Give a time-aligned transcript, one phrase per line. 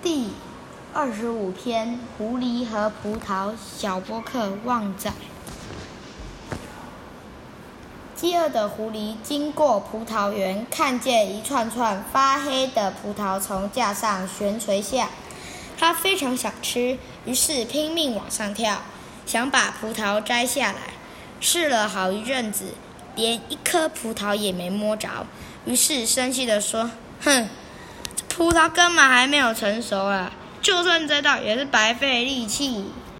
[0.00, 0.28] 第
[0.94, 3.52] 二十五篇：狐狸和葡萄。
[3.76, 5.12] 小波克旺仔。
[8.14, 15.10] 饥饿的狐狸经过葡萄园，看见一串串发黑的葡萄从架上悬垂下，
[15.76, 18.82] 它非常想吃，于是拼命往上跳，
[19.26, 20.78] 想把葡萄摘下来。
[21.40, 22.74] 试了好一阵子，
[23.16, 25.26] 连一颗葡萄也没摸着，
[25.64, 26.90] 于是生气地说
[27.20, 27.48] ：“哼，
[28.38, 30.30] 这葡萄根本还没有成熟啊！
[30.62, 32.84] 就算摘到，也是白费力气。”